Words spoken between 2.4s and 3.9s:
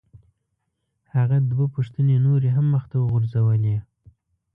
هم مخ ته وغورځولې.